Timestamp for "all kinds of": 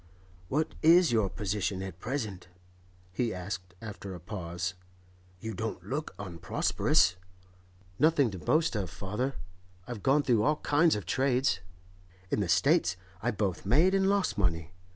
10.41-11.05